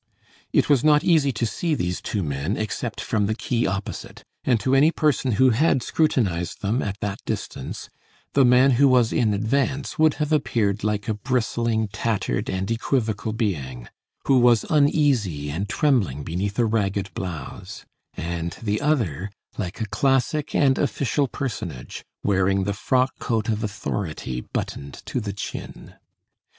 [0.51, 4.59] It was not easy to see these two men, except from the quay opposite, and
[4.59, 7.87] to any person who had scrutinized them at that distance,
[8.33, 13.31] the man who was in advance would have appeared like a bristling, tattered, and equivocal
[13.31, 13.89] being,
[14.25, 19.29] who was uneasy and trembling beneath a ragged blouse, and the other
[19.59, 25.31] like a classic and official personage, wearing the frock coat of authority buttoned to the
[25.31, 25.93] chin.